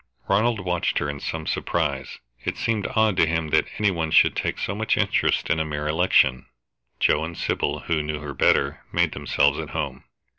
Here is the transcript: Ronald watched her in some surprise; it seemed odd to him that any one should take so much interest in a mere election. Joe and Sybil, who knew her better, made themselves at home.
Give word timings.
Ronald 0.27 0.61
watched 0.61 0.97
her 0.97 1.11
in 1.11 1.19
some 1.19 1.45
surprise; 1.45 2.17
it 2.43 2.57
seemed 2.57 2.87
odd 2.95 3.15
to 3.17 3.27
him 3.27 3.49
that 3.49 3.67
any 3.77 3.91
one 3.91 4.09
should 4.09 4.35
take 4.35 4.57
so 4.57 4.73
much 4.73 4.97
interest 4.97 5.47
in 5.47 5.59
a 5.59 5.63
mere 5.63 5.87
election. 5.87 6.47
Joe 6.99 7.23
and 7.23 7.37
Sybil, 7.37 7.81
who 7.81 8.01
knew 8.01 8.19
her 8.19 8.33
better, 8.33 8.83
made 8.91 9.11
themselves 9.11 9.59
at 9.59 9.69
home. 9.77 10.05